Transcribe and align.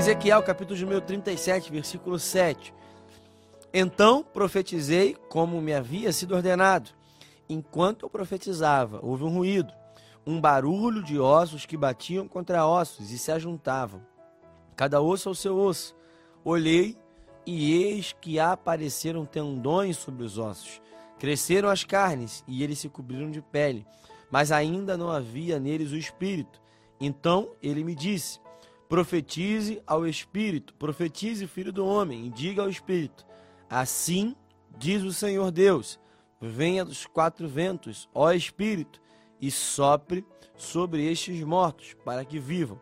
Ezequiel, 0.00 0.42
capítulo 0.42 0.80
número 0.80 1.02
37, 1.02 1.70
versículo 1.70 2.18
7. 2.18 2.72
Então 3.70 4.22
profetizei 4.22 5.14
como 5.28 5.60
me 5.60 5.74
havia 5.74 6.10
sido 6.10 6.34
ordenado. 6.34 6.88
Enquanto 7.46 8.06
eu 8.06 8.08
profetizava, 8.08 8.98
houve 9.02 9.24
um 9.24 9.28
ruído, 9.28 9.74
um 10.26 10.40
barulho 10.40 11.02
de 11.02 11.20
ossos 11.20 11.66
que 11.66 11.76
batiam 11.76 12.26
contra 12.26 12.66
ossos 12.66 13.10
e 13.10 13.18
se 13.18 13.30
ajuntavam, 13.30 14.00
cada 14.74 15.02
osso 15.02 15.28
ao 15.28 15.34
seu 15.34 15.58
osso. 15.58 15.94
Olhei 16.42 16.96
e 17.44 17.74
eis 17.84 18.16
que 18.18 18.40
apareceram 18.40 19.26
tendões 19.26 19.98
sobre 19.98 20.24
os 20.24 20.38
ossos. 20.38 20.80
Cresceram 21.18 21.68
as 21.68 21.84
carnes 21.84 22.42
e 22.48 22.64
eles 22.64 22.78
se 22.78 22.88
cobriram 22.88 23.30
de 23.30 23.42
pele, 23.42 23.86
mas 24.30 24.50
ainda 24.50 24.96
não 24.96 25.10
havia 25.10 25.60
neles 25.60 25.92
o 25.92 25.96
espírito. 25.98 26.58
Então 26.98 27.50
ele 27.62 27.84
me 27.84 27.94
disse: 27.94 28.40
Profetize 28.90 29.80
ao 29.86 30.04
espírito, 30.04 30.74
profetize, 30.74 31.46
filho 31.46 31.72
do 31.72 31.86
homem, 31.86 32.26
e 32.26 32.28
diga 32.28 32.62
ao 32.62 32.68
espírito: 32.68 33.24
Assim 33.68 34.34
diz 34.76 35.04
o 35.04 35.12
Senhor 35.12 35.52
Deus: 35.52 36.00
Venha 36.40 36.84
dos 36.84 37.06
quatro 37.06 37.46
ventos, 37.46 38.08
ó 38.12 38.32
espírito, 38.32 39.00
e 39.40 39.48
sopre 39.48 40.26
sobre 40.56 41.08
estes 41.08 41.40
mortos, 41.44 41.94
para 42.04 42.24
que 42.24 42.40
vivam. 42.40 42.80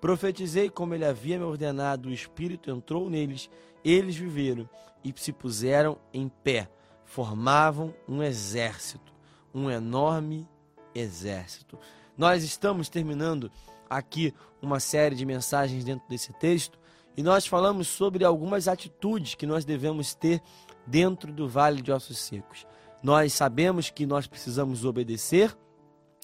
Profetizei 0.00 0.70
como 0.70 0.94
ele 0.94 1.04
havia 1.04 1.36
me 1.36 1.44
ordenado, 1.44 2.08
o 2.08 2.12
espírito 2.12 2.70
entrou 2.70 3.10
neles, 3.10 3.50
eles 3.84 4.14
viveram 4.14 4.70
e 5.02 5.12
se 5.16 5.32
puseram 5.32 5.98
em 6.14 6.28
pé, 6.28 6.70
formavam 7.04 7.92
um 8.06 8.22
exército, 8.22 9.12
um 9.52 9.68
enorme 9.68 10.46
exército. 10.94 11.76
Nós 12.18 12.42
estamos 12.42 12.88
terminando 12.88 13.48
aqui 13.88 14.34
uma 14.60 14.80
série 14.80 15.14
de 15.14 15.24
mensagens 15.24 15.84
dentro 15.84 16.08
desse 16.08 16.32
texto 16.32 16.76
e 17.16 17.22
nós 17.22 17.46
falamos 17.46 17.86
sobre 17.86 18.24
algumas 18.24 18.66
atitudes 18.66 19.36
que 19.36 19.46
nós 19.46 19.64
devemos 19.64 20.14
ter 20.14 20.42
dentro 20.84 21.32
do 21.32 21.48
vale 21.48 21.80
de 21.80 21.92
ossos 21.92 22.18
secos. 22.18 22.66
Nós 23.04 23.32
sabemos 23.32 23.88
que 23.88 24.04
nós 24.04 24.26
precisamos 24.26 24.84
obedecer, 24.84 25.56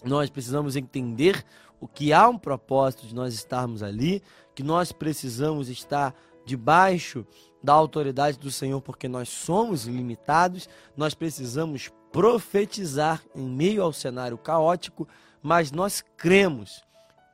nós 0.04 0.28
precisamos 0.28 0.74
entender 0.74 1.44
o 1.80 1.86
que 1.86 2.12
há 2.12 2.28
um 2.28 2.38
propósito 2.38 3.06
de 3.06 3.14
nós 3.14 3.32
estarmos 3.32 3.80
ali, 3.80 4.20
que 4.52 4.64
nós 4.64 4.90
precisamos 4.90 5.68
estar 5.68 6.12
debaixo 6.44 7.24
da 7.62 7.72
autoridade 7.72 8.36
do 8.36 8.50
Senhor, 8.50 8.80
porque 8.80 9.06
nós 9.06 9.28
somos 9.28 9.84
limitados, 9.84 10.68
nós 10.96 11.14
precisamos 11.14 11.90
profetizar 12.10 13.22
em 13.34 13.48
meio 13.48 13.82
ao 13.82 13.92
cenário 13.92 14.36
caótico, 14.36 15.08
mas 15.44 15.70
nós 15.70 16.02
cremos 16.16 16.82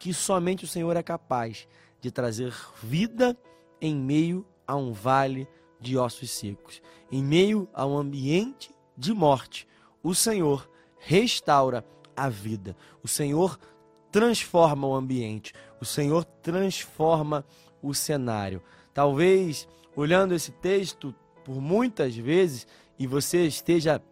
que 0.00 0.12
somente 0.12 0.64
o 0.64 0.68
Senhor 0.68 0.96
é 0.96 1.02
capaz 1.02 1.68
de 2.00 2.10
trazer 2.10 2.52
vida 2.82 3.38
em 3.80 3.94
meio 3.94 4.44
a 4.66 4.74
um 4.74 4.92
vale 4.92 5.46
de 5.80 5.96
ossos 5.96 6.28
secos, 6.32 6.82
em 7.12 7.22
meio 7.22 7.68
a 7.72 7.86
um 7.86 7.96
ambiente 7.96 8.74
de 8.96 9.12
morte. 9.12 9.64
O 10.02 10.12
Senhor 10.12 10.68
restaura 10.98 11.84
a 12.16 12.28
vida. 12.28 12.76
O 13.00 13.06
Senhor 13.06 13.56
transforma 14.10 14.88
o 14.88 14.94
ambiente. 14.96 15.54
O 15.80 15.84
Senhor 15.84 16.24
transforma 16.24 17.44
o 17.80 17.94
cenário. 17.94 18.60
Talvez 18.92 19.68
olhando 19.94 20.34
esse 20.34 20.50
texto 20.50 21.14
por 21.44 21.60
muitas 21.60 22.16
vezes 22.16 22.66
e 22.98 23.06
você 23.06 23.46
esteja 23.46 24.02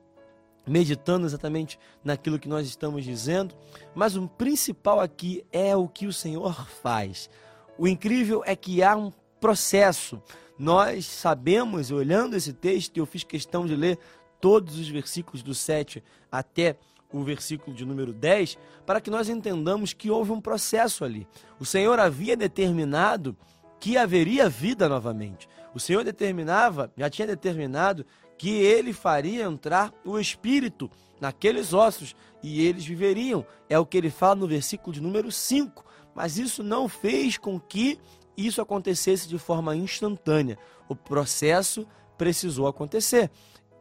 meditando 0.68 1.26
exatamente 1.26 1.78
naquilo 2.04 2.38
que 2.38 2.48
nós 2.48 2.66
estamos 2.66 3.04
dizendo, 3.04 3.54
mas 3.94 4.16
o 4.16 4.28
principal 4.28 5.00
aqui 5.00 5.44
é 5.52 5.76
o 5.76 5.88
que 5.88 6.06
o 6.06 6.12
Senhor 6.12 6.66
faz. 6.82 7.30
O 7.76 7.86
incrível 7.86 8.42
é 8.44 8.56
que 8.56 8.82
há 8.82 8.96
um 8.96 9.12
processo. 9.40 10.22
Nós 10.58 11.06
sabemos, 11.06 11.90
olhando 11.90 12.36
esse 12.36 12.52
texto, 12.52 12.96
eu 12.96 13.06
fiz 13.06 13.22
questão 13.22 13.66
de 13.66 13.76
ler 13.76 13.98
todos 14.40 14.78
os 14.78 14.88
versículos 14.88 15.42
do 15.42 15.54
7 15.54 16.02
até 16.30 16.76
o 17.12 17.22
versículo 17.22 17.74
de 17.74 17.84
número 17.86 18.12
10, 18.12 18.58
para 18.84 19.00
que 19.00 19.10
nós 19.10 19.28
entendamos 19.28 19.92
que 19.92 20.10
houve 20.10 20.32
um 20.32 20.40
processo 20.40 21.04
ali. 21.04 21.26
O 21.58 21.64
Senhor 21.64 21.98
havia 21.98 22.36
determinado 22.36 23.36
que 23.80 23.96
haveria 23.96 24.48
vida 24.48 24.88
novamente. 24.88 25.48
O 25.74 25.80
Senhor 25.80 26.04
determinava, 26.04 26.92
já 26.96 27.08
tinha 27.08 27.26
determinado 27.26 28.04
que 28.38 28.50
ele 28.50 28.92
faria 28.92 29.44
entrar 29.44 29.92
o 30.04 30.18
espírito 30.18 30.88
naqueles 31.20 31.74
ossos 31.74 32.14
e 32.42 32.64
eles 32.64 32.86
viveriam. 32.86 33.44
É 33.68 33.78
o 33.78 33.84
que 33.84 33.98
ele 33.98 34.10
fala 34.10 34.36
no 34.36 34.46
versículo 34.46 34.92
de 34.92 35.00
número 35.00 35.30
5. 35.30 35.84
Mas 36.14 36.38
isso 36.38 36.62
não 36.62 36.88
fez 36.88 37.36
com 37.36 37.58
que 37.58 37.98
isso 38.36 38.62
acontecesse 38.62 39.28
de 39.28 39.38
forma 39.38 39.76
instantânea. 39.76 40.56
O 40.88 40.94
processo 40.94 41.86
precisou 42.16 42.68
acontecer. 42.68 43.30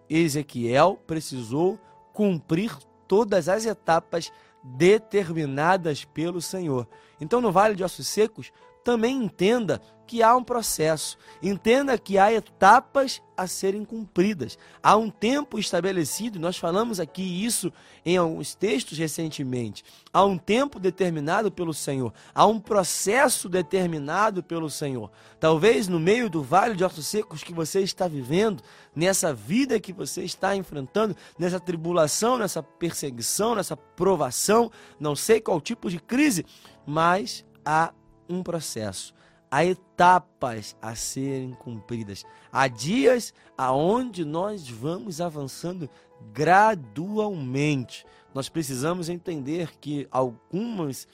Ezequiel 0.09 0.99
precisou 1.05 1.79
cumprir 2.11 2.75
todas 3.07 3.47
as 3.47 3.65
etapas 3.65 4.31
determinadas 4.63 6.03
pelo 6.03 6.41
Senhor. 6.41 6.87
Então, 7.21 7.39
no 7.39 7.51
Vale 7.51 7.75
de 7.75 7.83
Ossos 7.83 8.07
Secos, 8.07 8.51
também 8.83 9.23
entenda 9.23 9.81
que 10.07 10.23
há 10.23 10.35
um 10.35 10.43
processo. 10.43 11.17
Entenda 11.43 11.97
que 11.97 12.17
há 12.17 12.31
etapas 12.33 13.21
a 13.35 13.45
serem 13.45 13.85
cumpridas. 13.85 14.57
Há 14.81 14.95
um 14.95 15.11
tempo 15.11 15.59
estabelecido, 15.59 16.39
nós 16.39 16.57
falamos 16.57 16.99
aqui 16.99 17.21
isso 17.21 17.71
em 18.03 18.17
alguns 18.17 18.55
textos 18.55 18.97
recentemente. 18.97 19.83
Há 20.11 20.25
um 20.25 20.37
tempo 20.37 20.79
determinado 20.79 21.51
pelo 21.51 21.73
Senhor. 21.73 22.11
Há 22.33 22.47
um 22.47 22.59
processo 22.59 23.47
determinado 23.47 24.41
pelo 24.41 24.69
Senhor. 24.69 25.11
Talvez 25.39 25.87
no 25.87 25.99
meio 25.99 26.29
do 26.29 26.41
vale 26.41 26.75
de 26.75 26.83
ossos 26.83 27.05
secos 27.05 27.43
que 27.43 27.53
você 27.53 27.81
está 27.81 28.07
vivendo, 28.07 28.63
nessa 28.95 29.31
vida 29.33 29.79
que 29.79 29.93
você 29.93 30.23
está 30.23 30.55
enfrentando, 30.55 31.15
nessa 31.37 31.59
tribulação, 31.59 32.37
nessa 32.39 32.63
perseguição, 32.63 33.53
nessa 33.53 33.77
provação, 33.77 34.71
não 34.99 35.15
sei 35.15 35.39
qual 35.39 35.61
tipo 35.61 35.89
de 35.89 35.99
crise, 35.99 36.43
mas 36.85 37.45
há 37.63 37.93
um 38.29 38.41
processo. 38.41 39.13
Há 39.49 39.63
etapas 39.63 40.75
a 40.81 40.95
serem 40.95 41.53
cumpridas. 41.53 42.25
Há 42.51 42.67
dias 42.67 43.33
aonde 43.57 44.25
nós 44.25 44.67
vamos 44.67 45.21
avançando 45.21 45.89
gradualmente. 46.33 48.05
Nós 48.33 48.49
precisamos 48.49 49.09
entender 49.09 49.77
que 49.79 50.07
algumas 50.11 51.07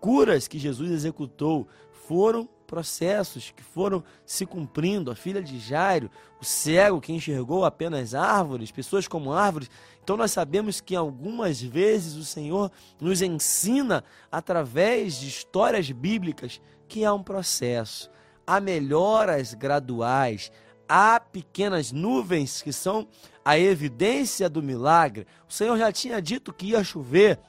curas 0.00 0.46
que 0.46 0.58
Jesus 0.58 0.90
executou 0.90 1.66
foram 2.06 2.48
processos 2.70 3.50
que 3.50 3.64
foram 3.64 4.04
se 4.24 4.46
cumprindo. 4.46 5.10
A 5.10 5.16
filha 5.16 5.42
de 5.42 5.58
Jairo, 5.58 6.08
o 6.40 6.44
cego 6.44 7.00
que 7.00 7.12
enxergou 7.12 7.64
apenas 7.64 8.14
árvores, 8.14 8.70
pessoas 8.70 9.08
como 9.08 9.32
árvores. 9.32 9.68
Então 10.04 10.16
nós 10.16 10.30
sabemos 10.30 10.80
que 10.80 10.94
algumas 10.94 11.60
vezes 11.60 12.14
o 12.14 12.24
Senhor 12.24 12.70
nos 13.00 13.22
ensina 13.22 14.04
através 14.30 15.18
de 15.18 15.26
histórias 15.26 15.90
bíblicas 15.90 16.60
que 16.86 17.04
há 17.04 17.12
um 17.12 17.24
processo. 17.24 18.08
Há 18.46 18.60
melhoras 18.60 19.52
graduais, 19.52 20.52
há 20.88 21.18
pequenas 21.18 21.90
nuvens 21.90 22.62
que 22.62 22.72
são 22.72 23.08
a 23.44 23.58
evidência 23.58 24.48
do 24.48 24.62
milagre. 24.62 25.26
O 25.48 25.52
Senhor 25.52 25.76
já 25.76 25.90
tinha 25.90 26.22
dito 26.22 26.52
que 26.52 26.66
ia 26.66 26.84
chover, 26.84 27.40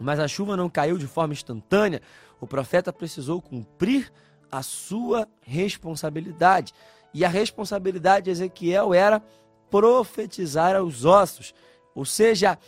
mas 0.00 0.18
a 0.18 0.26
chuva 0.26 0.56
não 0.56 0.68
caiu 0.68 0.98
de 0.98 1.06
forma 1.06 1.32
instantânea. 1.32 2.02
O 2.40 2.46
profeta 2.46 2.92
precisou 2.92 3.40
cumprir 3.40 4.12
a 4.50 4.62
sua 4.62 5.28
responsabilidade. 5.40 6.72
E 7.12 7.24
a 7.24 7.28
responsabilidade 7.28 8.24
de 8.24 8.30
Ezequiel 8.30 8.92
era 8.92 9.22
profetizar 9.70 10.76
aos 10.76 11.04
ossos. 11.04 11.54
Ou 11.94 12.04
seja, 12.04 12.58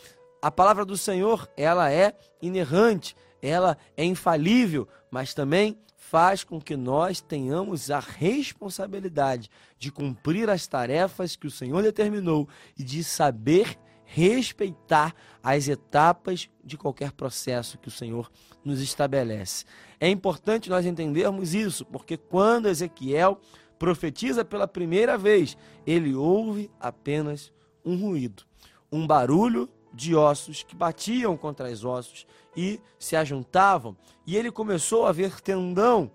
a 0.41 0.51
palavra 0.51 0.83
do 0.83 0.97
Senhor, 0.97 1.49
ela 1.55 1.91
é 1.91 2.15
inerrante, 2.41 3.15
ela 3.41 3.77
é 3.95 4.03
infalível, 4.03 4.87
mas 5.09 5.33
também 5.33 5.77
faz 5.95 6.43
com 6.43 6.59
que 6.59 6.75
nós 6.75 7.21
tenhamos 7.21 7.89
a 7.89 7.99
responsabilidade 7.99 9.49
de 9.79 9.91
cumprir 9.91 10.49
as 10.49 10.67
tarefas 10.67 11.35
que 11.35 11.47
o 11.47 11.51
Senhor 11.51 11.81
determinou 11.81 12.49
e 12.77 12.83
de 12.83 13.03
saber 13.03 13.77
respeitar 14.13 15.15
as 15.41 15.69
etapas 15.69 16.49
de 16.61 16.77
qualquer 16.77 17.13
processo 17.13 17.77
que 17.77 17.87
o 17.87 17.91
Senhor 17.91 18.29
nos 18.63 18.81
estabelece. 18.81 19.63
É 20.01 20.09
importante 20.09 20.69
nós 20.69 20.85
entendermos 20.85 21.53
isso, 21.53 21.85
porque 21.85 22.17
quando 22.17 22.67
Ezequiel 22.67 23.39
profetiza 23.79 24.43
pela 24.43 24.67
primeira 24.67 25.17
vez, 25.17 25.57
ele 25.87 26.13
ouve 26.13 26.69
apenas 26.77 27.53
um 27.85 27.95
ruído, 27.95 28.43
um 28.91 29.07
barulho 29.07 29.69
de 29.93 30.13
ossos 30.13 30.61
que 30.61 30.75
batiam 30.75 31.37
contra 31.37 31.71
os 31.71 31.85
ossos 31.85 32.27
e 32.55 32.81
se 32.99 33.15
ajuntavam, 33.15 33.95
e 34.27 34.35
ele 34.35 34.51
começou 34.51 35.05
a 35.05 35.13
ver 35.13 35.39
tendão 35.39 36.11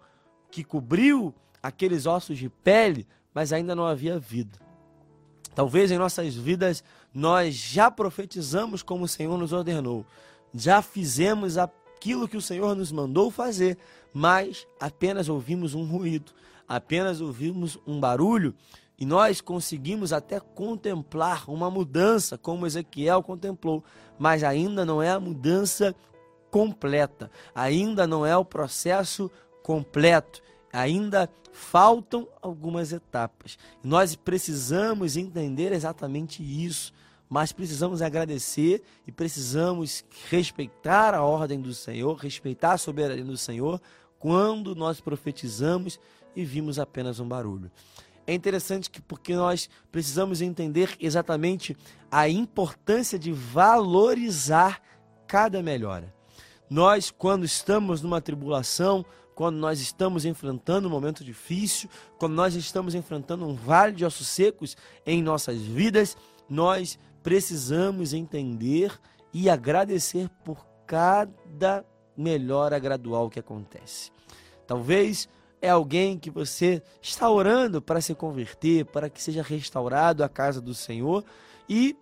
que 0.50 0.62
cobriu 0.62 1.34
aqueles 1.62 2.04
ossos 2.04 2.36
de 2.36 2.50
pele, 2.50 3.06
mas 3.32 3.54
ainda 3.54 3.74
não 3.74 3.86
havia 3.86 4.18
vida. 4.18 4.58
Talvez 5.54 5.90
em 5.90 5.96
nossas 5.96 6.34
vidas 6.34 6.84
nós 7.16 7.54
já 7.54 7.90
profetizamos 7.90 8.82
como 8.82 9.04
o 9.04 9.08
Senhor 9.08 9.38
nos 9.38 9.50
ordenou, 9.50 10.04
já 10.54 10.82
fizemos 10.82 11.56
aquilo 11.56 12.28
que 12.28 12.36
o 12.36 12.42
Senhor 12.42 12.76
nos 12.76 12.92
mandou 12.92 13.30
fazer, 13.30 13.78
mas 14.12 14.66
apenas 14.78 15.26
ouvimos 15.26 15.72
um 15.72 15.86
ruído, 15.86 16.32
apenas 16.68 17.22
ouvimos 17.22 17.78
um 17.86 17.98
barulho 17.98 18.54
e 18.98 19.06
nós 19.06 19.40
conseguimos 19.40 20.12
até 20.12 20.38
contemplar 20.38 21.48
uma 21.48 21.70
mudança, 21.70 22.36
como 22.36 22.66
Ezequiel 22.66 23.22
contemplou, 23.22 23.82
mas 24.18 24.44
ainda 24.44 24.84
não 24.84 25.02
é 25.02 25.08
a 25.08 25.18
mudança 25.18 25.96
completa, 26.50 27.30
ainda 27.54 28.06
não 28.06 28.26
é 28.26 28.36
o 28.36 28.44
processo 28.44 29.30
completo, 29.62 30.42
ainda 30.76 31.28
faltam 31.52 32.28
algumas 32.42 32.92
etapas. 32.92 33.58
Nós 33.82 34.14
precisamos 34.14 35.16
entender 35.16 35.72
exatamente 35.72 36.42
isso, 36.42 36.92
mas 37.30 37.50
precisamos 37.50 38.02
agradecer 38.02 38.82
e 39.06 39.10
precisamos 39.10 40.04
respeitar 40.28 41.14
a 41.14 41.22
ordem 41.22 41.60
do 41.60 41.72
Senhor, 41.72 42.14
respeitar 42.16 42.74
a 42.74 42.78
soberania 42.78 43.24
do 43.24 43.38
Senhor 43.38 43.80
quando 44.18 44.74
nós 44.74 45.00
profetizamos 45.00 45.98
e 46.34 46.44
vimos 46.44 46.78
apenas 46.78 47.20
um 47.20 47.26
barulho. 47.26 47.70
É 48.26 48.34
interessante 48.34 48.90
que 48.90 49.00
porque 49.00 49.34
nós 49.34 49.70
precisamos 49.90 50.42
entender 50.42 50.94
exatamente 51.00 51.74
a 52.10 52.28
importância 52.28 53.18
de 53.18 53.32
valorizar 53.32 54.82
cada 55.26 55.62
melhora. 55.62 56.14
Nós, 56.68 57.10
quando 57.10 57.44
estamos 57.44 58.02
numa 58.02 58.20
tribulação, 58.20 59.06
quando 59.36 59.58
nós 59.58 59.80
estamos 59.80 60.24
enfrentando 60.24 60.88
um 60.88 60.90
momento 60.90 61.22
difícil, 61.22 61.90
quando 62.18 62.32
nós 62.32 62.54
estamos 62.54 62.94
enfrentando 62.94 63.46
um 63.46 63.54
vale 63.54 63.92
de 63.92 64.02
ossos 64.02 64.26
secos 64.28 64.74
em 65.04 65.22
nossas 65.22 65.60
vidas, 65.60 66.16
nós 66.48 66.98
precisamos 67.22 68.14
entender 68.14 68.98
e 69.34 69.50
agradecer 69.50 70.30
por 70.42 70.66
cada 70.86 71.84
melhora 72.16 72.78
gradual 72.78 73.28
que 73.28 73.38
acontece. 73.38 74.10
Talvez 74.66 75.28
é 75.60 75.68
alguém 75.68 76.18
que 76.18 76.30
você 76.30 76.82
está 77.02 77.28
orando 77.28 77.82
para 77.82 78.00
se 78.00 78.14
converter, 78.14 78.86
para 78.86 79.10
que 79.10 79.22
seja 79.22 79.42
restaurado 79.42 80.24
a 80.24 80.30
casa 80.30 80.62
do 80.62 80.72
Senhor 80.72 81.22
e 81.68 81.94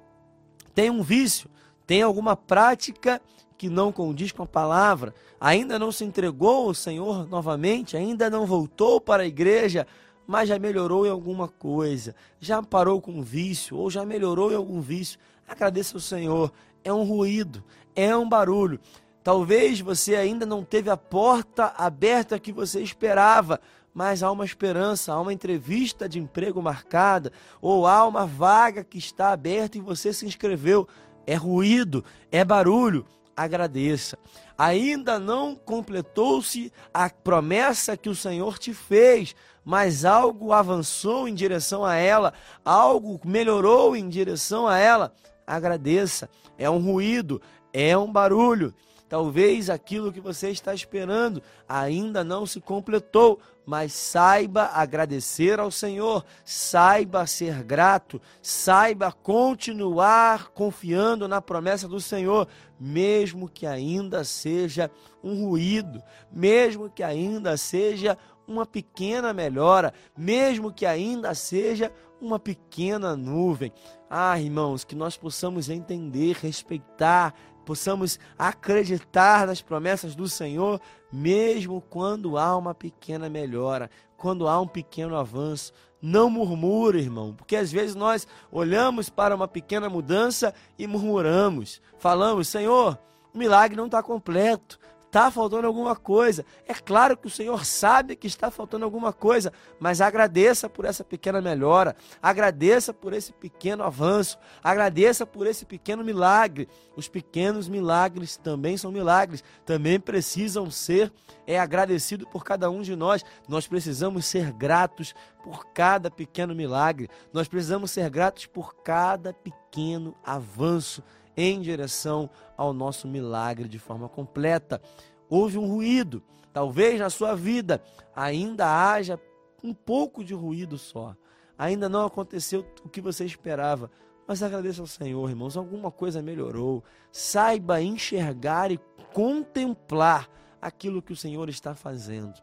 tem 0.72 0.88
um 0.88 1.02
vício, 1.02 1.50
tem 1.86 2.02
alguma 2.02 2.36
prática 2.36 3.20
que 3.56 3.68
não 3.68 3.92
condiz 3.92 4.32
com 4.32 4.42
a 4.42 4.46
palavra, 4.46 5.14
ainda 5.40 5.78
não 5.78 5.92
se 5.92 6.04
entregou 6.04 6.68
ao 6.68 6.74
Senhor 6.74 7.28
novamente, 7.28 7.96
ainda 7.96 8.28
não 8.28 8.46
voltou 8.46 9.00
para 9.00 9.22
a 9.22 9.26
igreja, 9.26 9.86
mas 10.26 10.48
já 10.48 10.58
melhorou 10.58 11.06
em 11.06 11.10
alguma 11.10 11.48
coisa, 11.48 12.14
já 12.40 12.62
parou 12.62 13.00
com 13.00 13.12
um 13.12 13.22
vício 13.22 13.76
ou 13.76 13.90
já 13.90 14.04
melhorou 14.04 14.50
em 14.50 14.56
algum 14.56 14.80
vício, 14.80 15.18
agradeça 15.46 15.96
ao 15.96 16.00
Senhor. 16.00 16.52
É 16.82 16.92
um 16.92 17.04
ruído, 17.04 17.62
é 17.94 18.14
um 18.16 18.28
barulho. 18.28 18.80
Talvez 19.22 19.80
você 19.80 20.16
ainda 20.16 20.44
não 20.44 20.62
teve 20.62 20.90
a 20.90 20.96
porta 20.96 21.72
aberta 21.78 22.38
que 22.38 22.52
você 22.52 22.82
esperava, 22.82 23.58
mas 23.94 24.22
há 24.22 24.30
uma 24.30 24.44
esperança, 24.44 25.12
há 25.12 25.20
uma 25.20 25.32
entrevista 25.32 26.08
de 26.08 26.18
emprego 26.18 26.60
marcada, 26.60 27.32
ou 27.62 27.86
há 27.86 28.06
uma 28.06 28.26
vaga 28.26 28.82
que 28.84 28.98
está 28.98 29.30
aberta 29.30 29.78
e 29.78 29.80
você 29.80 30.12
se 30.12 30.26
inscreveu. 30.26 30.86
É 31.26 31.34
ruído, 31.34 32.04
é 32.30 32.44
barulho, 32.44 33.06
agradeça. 33.36 34.18
Ainda 34.56 35.18
não 35.18 35.56
completou-se 35.56 36.72
a 36.92 37.10
promessa 37.10 37.96
que 37.96 38.08
o 38.08 38.14
Senhor 38.14 38.58
te 38.58 38.72
fez, 38.72 39.34
mas 39.64 40.04
algo 40.04 40.52
avançou 40.52 41.26
em 41.26 41.34
direção 41.34 41.84
a 41.84 41.96
ela, 41.96 42.32
algo 42.64 43.20
melhorou 43.24 43.96
em 43.96 44.08
direção 44.08 44.68
a 44.68 44.78
ela. 44.78 45.12
Agradeça. 45.46 46.28
É 46.56 46.70
um 46.70 46.78
ruído, 46.78 47.40
é 47.72 47.96
um 47.96 48.10
barulho. 48.10 48.72
Talvez 49.08 49.68
aquilo 49.68 50.12
que 50.12 50.20
você 50.20 50.50
está 50.50 50.74
esperando 50.74 51.42
ainda 51.68 52.24
não 52.24 52.46
se 52.46 52.60
completou, 52.60 53.38
mas 53.66 53.92
saiba 53.92 54.70
agradecer 54.72 55.60
ao 55.60 55.70
Senhor, 55.70 56.24
saiba 56.44 57.26
ser 57.26 57.62
grato, 57.62 58.20
saiba 58.42 59.12
continuar 59.12 60.48
confiando 60.50 61.28
na 61.28 61.40
promessa 61.40 61.86
do 61.86 62.00
Senhor, 62.00 62.48
mesmo 62.80 63.48
que 63.48 63.66
ainda 63.66 64.24
seja 64.24 64.90
um 65.22 65.46
ruído, 65.48 66.02
mesmo 66.32 66.90
que 66.90 67.02
ainda 67.02 67.56
seja 67.56 68.18
uma 68.46 68.66
pequena 68.66 69.32
melhora, 69.32 69.92
mesmo 70.16 70.72
que 70.72 70.84
ainda 70.84 71.34
seja 71.34 71.92
uma 72.20 72.38
pequena 72.38 73.16
nuvem. 73.16 73.72
Ah, 74.08 74.38
irmãos, 74.38 74.84
que 74.84 74.94
nós 74.94 75.16
possamos 75.16 75.68
entender, 75.68 76.36
respeitar, 76.40 77.34
possamos 77.64 78.18
acreditar 78.38 79.46
nas 79.46 79.60
promessas 79.62 80.14
do 80.14 80.28
Senhor, 80.28 80.80
mesmo 81.12 81.80
quando 81.80 82.36
há 82.38 82.56
uma 82.56 82.74
pequena 82.74 83.28
melhora, 83.28 83.90
quando 84.16 84.46
há 84.48 84.60
um 84.60 84.66
pequeno 84.66 85.16
avanço. 85.16 85.72
Não 86.00 86.28
murmure, 86.28 86.98
irmão, 86.98 87.34
porque 87.34 87.56
às 87.56 87.72
vezes 87.72 87.94
nós 87.94 88.26
olhamos 88.52 89.08
para 89.08 89.34
uma 89.34 89.48
pequena 89.48 89.88
mudança 89.88 90.52
e 90.78 90.86
murmuramos. 90.86 91.80
Falamos, 91.98 92.48
Senhor, 92.48 92.98
o 93.32 93.38
milagre 93.38 93.76
não 93.76 93.86
está 93.86 94.02
completo 94.02 94.78
está 95.14 95.30
faltando 95.30 95.64
alguma 95.68 95.94
coisa. 95.94 96.44
É 96.66 96.74
claro 96.74 97.16
que 97.16 97.28
o 97.28 97.30
Senhor 97.30 97.64
sabe 97.64 98.16
que 98.16 98.26
está 98.26 98.50
faltando 98.50 98.84
alguma 98.84 99.12
coisa, 99.12 99.52
mas 99.78 100.00
agradeça 100.00 100.68
por 100.68 100.84
essa 100.84 101.04
pequena 101.04 101.40
melhora, 101.40 101.94
agradeça 102.20 102.92
por 102.92 103.12
esse 103.12 103.32
pequeno 103.32 103.84
avanço, 103.84 104.36
agradeça 104.62 105.24
por 105.24 105.46
esse 105.46 105.64
pequeno 105.64 106.02
milagre. 106.02 106.68
Os 106.96 107.06
pequenos 107.06 107.68
milagres 107.68 108.36
também 108.36 108.76
são 108.76 108.90
milagres, 108.90 109.44
também 109.64 110.00
precisam 110.00 110.68
ser 110.68 111.12
é 111.46 111.60
agradecido 111.60 112.26
por 112.26 112.42
cada 112.42 112.68
um 112.70 112.82
de 112.82 112.96
nós. 112.96 113.24
Nós 113.46 113.68
precisamos 113.68 114.24
ser 114.24 114.50
gratos 114.52 115.14
por 115.44 115.66
cada 115.72 116.10
pequeno 116.10 116.54
milagre. 116.54 117.08
Nós 117.32 117.46
precisamos 117.46 117.90
ser 117.90 118.08
gratos 118.10 118.46
por 118.46 118.74
cada 118.82 119.32
pequeno 119.32 120.16
avanço 120.24 121.02
em 121.36 121.60
direção 121.60 122.30
ao 122.56 122.72
nosso 122.72 123.08
milagre 123.08 123.68
de 123.68 123.78
forma 123.78 124.08
completa. 124.08 124.80
Houve 125.28 125.58
um 125.58 125.66
ruído, 125.66 126.22
talvez 126.52 126.98
na 127.00 127.10
sua 127.10 127.34
vida 127.34 127.82
ainda 128.14 128.92
haja 128.92 129.18
um 129.62 129.72
pouco 129.72 130.22
de 130.22 130.34
ruído 130.34 130.76
só. 130.78 131.16
Ainda 131.56 131.88
não 131.88 132.04
aconteceu 132.04 132.66
o 132.84 132.88
que 132.88 133.00
você 133.00 133.24
esperava, 133.24 133.90
mas 134.26 134.42
agradeça 134.42 134.80
ao 134.80 134.86
Senhor, 134.86 135.28
irmãos, 135.28 135.56
alguma 135.56 135.90
coisa 135.90 136.22
melhorou. 136.22 136.82
Saiba 137.12 137.80
enxergar 137.80 138.70
e 138.70 138.80
contemplar 139.12 140.28
aquilo 140.60 141.02
que 141.02 141.12
o 141.12 141.16
Senhor 141.16 141.48
está 141.48 141.74
fazendo. 141.74 142.34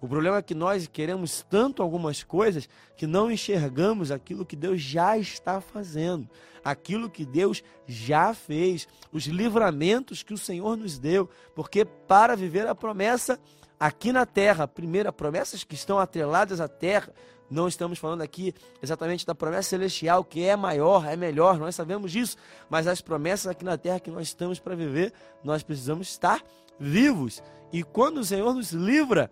O 0.00 0.08
problema 0.08 0.38
é 0.38 0.42
que 0.42 0.54
nós 0.54 0.86
queremos 0.86 1.44
tanto 1.48 1.82
algumas 1.82 2.22
coisas 2.22 2.68
que 2.96 3.06
não 3.06 3.30
enxergamos 3.30 4.10
aquilo 4.10 4.46
que 4.46 4.56
Deus 4.56 4.80
já 4.80 5.18
está 5.18 5.60
fazendo, 5.60 6.28
aquilo 6.64 7.10
que 7.10 7.26
Deus 7.26 7.62
já 7.86 8.32
fez, 8.32 8.88
os 9.12 9.24
livramentos 9.26 10.22
que 10.22 10.32
o 10.32 10.38
Senhor 10.38 10.74
nos 10.76 10.98
deu, 10.98 11.28
porque 11.54 11.84
para 11.84 12.34
viver 12.34 12.66
a 12.66 12.74
promessa 12.74 13.38
aqui 13.78 14.10
na 14.10 14.24
terra, 14.24 14.66
primeira, 14.66 15.12
promessas 15.12 15.64
que 15.64 15.74
estão 15.74 15.98
atreladas 15.98 16.60
à 16.60 16.68
terra, 16.68 17.12
não 17.50 17.68
estamos 17.68 17.98
falando 17.98 18.22
aqui 18.22 18.54
exatamente 18.80 19.26
da 19.26 19.34
promessa 19.34 19.70
celestial, 19.70 20.24
que 20.24 20.44
é 20.44 20.56
maior, 20.56 21.04
é 21.04 21.16
melhor, 21.16 21.58
nós 21.58 21.74
sabemos 21.74 22.12
disso, 22.12 22.36
mas 22.70 22.86
as 22.86 23.02
promessas 23.02 23.48
aqui 23.48 23.64
na 23.64 23.76
terra 23.76 24.00
que 24.00 24.10
nós 24.10 24.28
estamos 24.28 24.58
para 24.58 24.74
viver, 24.74 25.12
nós 25.44 25.62
precisamos 25.62 26.08
estar 26.08 26.42
vivos. 26.78 27.42
E 27.72 27.82
quando 27.82 28.18
o 28.18 28.24
Senhor 28.24 28.54
nos 28.54 28.72
livra, 28.72 29.30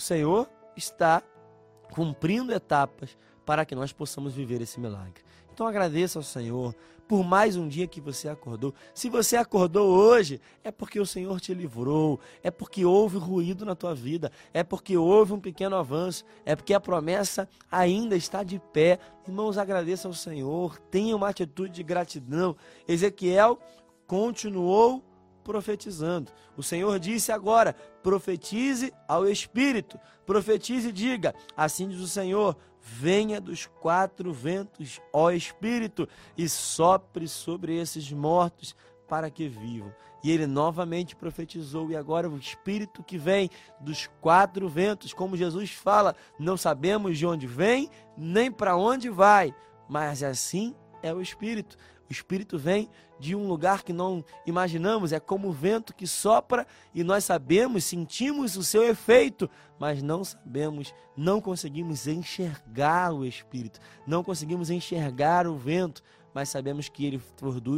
o 0.00 0.02
Senhor 0.02 0.48
está 0.74 1.22
cumprindo 1.92 2.54
etapas 2.54 3.18
para 3.44 3.66
que 3.66 3.74
nós 3.74 3.92
possamos 3.92 4.32
viver 4.32 4.62
esse 4.62 4.80
milagre. 4.80 5.22
Então 5.52 5.66
agradeça 5.66 6.18
ao 6.18 6.22
Senhor 6.22 6.74
por 7.06 7.22
mais 7.22 7.54
um 7.54 7.68
dia 7.68 7.86
que 7.86 8.00
você 8.00 8.26
acordou. 8.26 8.72
Se 8.94 9.10
você 9.10 9.36
acordou 9.36 9.90
hoje, 9.90 10.40
é 10.64 10.70
porque 10.70 10.98
o 10.98 11.04
Senhor 11.04 11.38
te 11.38 11.52
livrou, 11.52 12.18
é 12.42 12.50
porque 12.50 12.82
houve 12.82 13.18
ruído 13.18 13.66
na 13.66 13.74
tua 13.74 13.94
vida, 13.94 14.32
é 14.54 14.64
porque 14.64 14.96
houve 14.96 15.34
um 15.34 15.40
pequeno 15.40 15.76
avanço, 15.76 16.24
é 16.46 16.56
porque 16.56 16.72
a 16.72 16.80
promessa 16.80 17.46
ainda 17.70 18.16
está 18.16 18.42
de 18.42 18.58
pé. 18.58 18.98
Irmãos, 19.28 19.58
agradeça 19.58 20.08
ao 20.08 20.14
Senhor, 20.14 20.78
tenha 20.90 21.14
uma 21.14 21.28
atitude 21.28 21.74
de 21.74 21.82
gratidão. 21.82 22.56
Ezequiel 22.88 23.58
continuou 24.06 25.04
profetizando. 25.50 26.30
O 26.56 26.62
Senhor 26.62 26.96
disse 27.00 27.32
agora: 27.32 27.74
profetize 28.04 28.92
ao 29.08 29.28
Espírito, 29.28 29.98
profetize 30.24 30.90
e 30.90 30.92
diga: 30.92 31.34
assim 31.56 31.88
diz 31.88 31.98
o 31.98 32.06
Senhor, 32.06 32.56
venha 32.80 33.40
dos 33.40 33.66
quatro 33.66 34.32
ventos, 34.32 35.00
ó 35.12 35.32
Espírito, 35.32 36.08
e 36.38 36.48
sopre 36.48 37.26
sobre 37.26 37.76
esses 37.76 38.12
mortos 38.12 38.76
para 39.08 39.28
que 39.28 39.48
vivam. 39.48 39.92
E 40.22 40.30
ele 40.30 40.46
novamente 40.46 41.16
profetizou, 41.16 41.90
e 41.90 41.96
agora 41.96 42.28
o 42.28 42.38
Espírito 42.38 43.02
que 43.02 43.18
vem 43.18 43.50
dos 43.80 44.08
quatro 44.20 44.68
ventos, 44.68 45.12
como 45.12 45.36
Jesus 45.36 45.72
fala, 45.72 46.14
não 46.38 46.56
sabemos 46.56 47.18
de 47.18 47.26
onde 47.26 47.48
vem, 47.48 47.90
nem 48.16 48.52
para 48.52 48.76
onde 48.76 49.08
vai, 49.08 49.52
mas 49.88 50.22
assim 50.22 50.76
é 51.02 51.12
o 51.12 51.20
Espírito. 51.20 51.76
O 52.10 52.12
Espírito 52.12 52.58
vem 52.58 52.88
de 53.20 53.36
um 53.36 53.46
lugar 53.46 53.84
que 53.84 53.92
não 53.92 54.24
imaginamos, 54.44 55.12
é 55.12 55.20
como 55.20 55.46
o 55.46 55.52
vento 55.52 55.94
que 55.94 56.08
sopra 56.08 56.66
e 56.92 57.04
nós 57.04 57.22
sabemos, 57.22 57.84
sentimos 57.84 58.56
o 58.56 58.64
seu 58.64 58.82
efeito, 58.82 59.48
mas 59.78 60.02
não 60.02 60.24
sabemos, 60.24 60.92
não 61.16 61.40
conseguimos 61.40 62.08
enxergar 62.08 63.12
o 63.12 63.24
Espírito, 63.24 63.78
não 64.04 64.24
conseguimos 64.24 64.70
enxergar 64.70 65.46
o 65.46 65.56
vento, 65.56 66.02
mas 66.34 66.48
sabemos 66.48 66.88
que 66.88 67.06
ele 67.06 67.22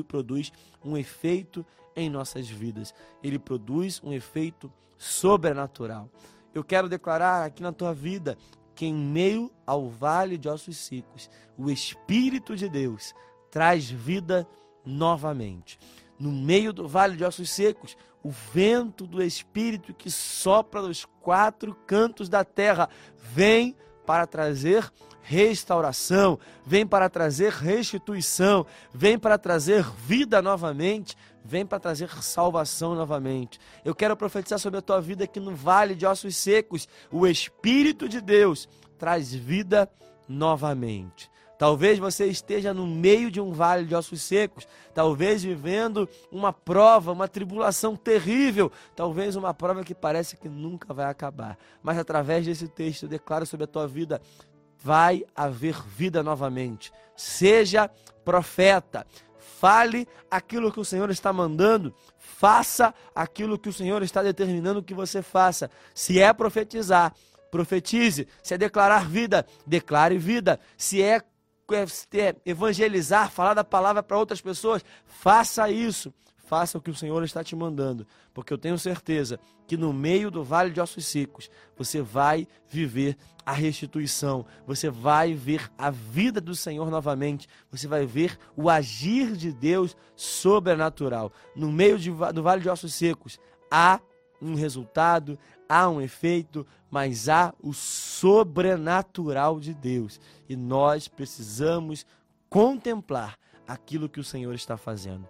produz 0.08 0.50
um 0.82 0.96
efeito 0.96 1.64
em 1.94 2.08
nossas 2.08 2.48
vidas. 2.48 2.94
Ele 3.22 3.38
produz 3.38 4.00
um 4.02 4.14
efeito 4.14 4.72
sobrenatural. 4.96 6.08
Eu 6.54 6.64
quero 6.64 6.88
declarar 6.88 7.44
aqui 7.44 7.62
na 7.62 7.72
tua 7.72 7.92
vida 7.92 8.38
que 8.74 8.86
em 8.86 8.94
meio 8.94 9.52
ao 9.66 9.90
vale 9.90 10.38
de 10.38 10.48
ossos 10.48 10.78
secos, 10.78 11.28
o 11.58 11.70
Espírito 11.70 12.56
de 12.56 12.66
Deus 12.66 13.14
traz 13.52 13.88
vida 13.88 14.48
novamente. 14.84 15.78
No 16.18 16.32
meio 16.32 16.72
do 16.72 16.88
vale 16.88 17.16
de 17.16 17.24
ossos 17.24 17.50
secos, 17.50 17.96
o 18.22 18.30
vento 18.30 19.06
do 19.06 19.22
Espírito 19.22 19.92
que 19.92 20.10
sopra 20.10 20.80
dos 20.80 21.04
quatro 21.20 21.76
cantos 21.86 22.28
da 22.28 22.44
terra 22.44 22.88
vem 23.16 23.76
para 24.06 24.26
trazer 24.26 24.90
restauração, 25.20 26.38
vem 26.66 26.86
para 26.86 27.08
trazer 27.08 27.52
restituição, 27.52 28.66
vem 28.92 29.18
para 29.18 29.38
trazer 29.38 29.84
vida 29.84 30.40
novamente, 30.40 31.16
vem 31.44 31.66
para 31.66 31.78
trazer 31.78 32.08
salvação 32.22 32.94
novamente. 32.94 33.60
Eu 33.84 33.94
quero 33.94 34.16
profetizar 34.16 34.58
sobre 34.58 34.78
a 34.78 34.82
tua 34.82 35.00
vida 35.00 35.24
aqui 35.24 35.38
no 35.38 35.54
vale 35.54 35.94
de 35.94 36.06
ossos 36.06 36.36
secos. 36.36 36.88
O 37.10 37.26
Espírito 37.26 38.08
de 38.08 38.20
Deus 38.20 38.68
traz 38.98 39.32
vida 39.32 39.90
novamente. 40.28 41.31
Talvez 41.62 41.96
você 41.96 42.26
esteja 42.26 42.74
no 42.74 42.84
meio 42.84 43.30
de 43.30 43.40
um 43.40 43.52
vale 43.52 43.84
de 43.84 43.94
ossos 43.94 44.20
secos, 44.20 44.66
talvez 44.92 45.44
vivendo 45.44 46.08
uma 46.28 46.52
prova, 46.52 47.12
uma 47.12 47.28
tribulação 47.28 47.94
terrível, 47.94 48.72
talvez 48.96 49.36
uma 49.36 49.54
prova 49.54 49.84
que 49.84 49.94
parece 49.94 50.36
que 50.36 50.48
nunca 50.48 50.92
vai 50.92 51.06
acabar. 51.06 51.56
Mas 51.80 51.98
através 51.98 52.44
desse 52.44 52.66
texto 52.66 53.04
eu 53.04 53.08
declaro 53.08 53.46
sobre 53.46 53.62
a 53.62 53.68
tua 53.68 53.86
vida 53.86 54.20
vai 54.82 55.24
haver 55.36 55.80
vida 55.86 56.20
novamente. 56.20 56.92
Seja 57.14 57.88
profeta, 58.24 59.06
fale 59.38 60.08
aquilo 60.28 60.72
que 60.72 60.80
o 60.80 60.84
Senhor 60.84 61.10
está 61.10 61.32
mandando, 61.32 61.94
faça 62.18 62.92
aquilo 63.14 63.56
que 63.56 63.68
o 63.68 63.72
Senhor 63.72 64.02
está 64.02 64.20
determinando 64.20 64.82
que 64.82 64.94
você 64.94 65.22
faça. 65.22 65.70
Se 65.94 66.20
é 66.20 66.32
profetizar, 66.32 67.14
profetize. 67.52 68.26
Se 68.42 68.54
é 68.54 68.58
declarar 68.58 69.06
vida, 69.06 69.46
declare 69.64 70.18
vida. 70.18 70.58
Se 70.76 71.00
é, 71.00 71.20
evangelizar, 72.44 73.30
falar 73.30 73.54
da 73.54 73.64
palavra 73.64 74.02
para 74.02 74.18
outras 74.18 74.40
pessoas, 74.40 74.84
faça 75.04 75.70
isso 75.70 76.12
faça 76.52 76.76
o 76.76 76.82
que 76.82 76.90
o 76.90 76.94
Senhor 76.94 77.24
está 77.24 77.42
te 77.42 77.56
mandando, 77.56 78.06
porque 78.34 78.52
eu 78.52 78.58
tenho 78.58 78.78
certeza 78.78 79.40
que 79.66 79.74
no 79.74 79.90
meio 79.90 80.30
do 80.30 80.44
vale 80.44 80.70
de 80.70 80.82
ossos 80.82 81.06
secos 81.06 81.50
você 81.74 82.02
vai 82.02 82.46
viver 82.68 83.16
a 83.46 83.52
restituição, 83.52 84.44
você 84.66 84.90
vai 84.90 85.32
ver 85.32 85.72
a 85.78 85.90
vida 85.90 86.42
do 86.42 86.54
Senhor 86.54 86.90
novamente, 86.90 87.48
você 87.70 87.88
vai 87.88 88.04
ver 88.04 88.38
o 88.54 88.68
agir 88.68 89.32
de 89.34 89.50
Deus 89.50 89.96
sobrenatural. 90.14 91.32
No 91.56 91.72
meio 91.72 91.98
de, 91.98 92.10
do 92.34 92.42
vale 92.42 92.60
de 92.60 92.68
ossos 92.68 92.92
secos 92.92 93.40
há 93.70 93.98
um 94.38 94.54
resultado, 94.54 95.38
há 95.72 95.88
um 95.88 96.02
efeito, 96.02 96.66
mas 96.90 97.30
há 97.30 97.54
o 97.62 97.72
sobrenatural 97.72 99.58
de 99.58 99.72
Deus 99.72 100.20
e 100.46 100.54
nós 100.54 101.08
precisamos 101.08 102.04
contemplar 102.50 103.38
aquilo 103.66 104.06
que 104.06 104.20
o 104.20 104.24
Senhor 104.24 104.54
está 104.54 104.76
fazendo. 104.76 105.26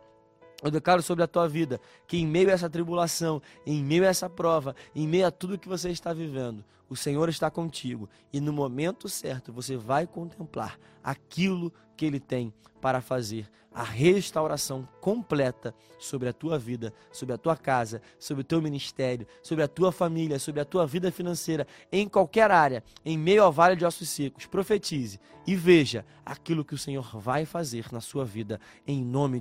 Eu 0.62 0.70
declaro 0.70 1.02
sobre 1.02 1.24
a 1.24 1.26
tua 1.26 1.48
vida 1.48 1.80
que 2.06 2.16
em 2.16 2.26
meio 2.26 2.48
a 2.48 2.52
essa 2.52 2.70
tribulação, 2.70 3.42
em 3.66 3.82
meio 3.82 4.04
a 4.04 4.08
essa 4.08 4.30
prova, 4.30 4.76
em 4.94 5.08
meio 5.08 5.26
a 5.26 5.30
tudo 5.30 5.58
que 5.58 5.68
você 5.68 5.90
está 5.90 6.12
vivendo, 6.12 6.64
o 6.88 6.94
Senhor 6.94 7.28
está 7.28 7.50
contigo 7.50 8.08
e 8.32 8.40
no 8.40 8.52
momento 8.52 9.08
certo 9.08 9.52
você 9.52 9.76
vai 9.76 10.06
contemplar 10.06 10.78
aquilo 11.02 11.72
que 11.96 12.04
Ele 12.04 12.20
tem 12.20 12.52
para 12.80 13.00
fazer 13.00 13.50
a 13.74 13.82
restauração 13.82 14.86
completa 15.00 15.74
sobre 15.98 16.28
a 16.28 16.32
tua 16.32 16.58
vida, 16.58 16.92
sobre 17.10 17.34
a 17.34 17.38
tua 17.38 17.56
casa, 17.56 18.02
sobre 18.18 18.42
o 18.42 18.44
teu 18.44 18.60
ministério, 18.60 19.26
sobre 19.42 19.64
a 19.64 19.68
tua 19.68 19.90
família, 19.90 20.38
sobre 20.38 20.60
a 20.60 20.64
tua 20.64 20.86
vida 20.86 21.10
financeira, 21.10 21.66
em 21.90 22.08
qualquer 22.08 22.50
área, 22.50 22.84
em 23.04 23.16
meio 23.16 23.42
ao 23.42 23.52
vale 23.52 23.76
de 23.76 23.84
ossos 23.84 24.08
secos. 24.08 24.46
Profetize 24.46 25.18
e 25.46 25.56
veja 25.56 26.04
aquilo 26.24 26.64
que 26.64 26.74
o 26.74 26.78
Senhor 26.78 27.18
vai 27.18 27.46
fazer 27.46 27.86
na 27.90 28.00
sua 28.00 28.24
vida, 28.24 28.60
em 28.86 29.02
nome 29.02 29.38
de 29.38 29.40